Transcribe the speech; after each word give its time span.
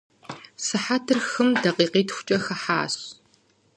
Сыхьэтыр 0.65 1.19
хым 1.27 1.49
дакъикъитхукӏэ 1.61 2.37
хыхьащ. 2.45 2.95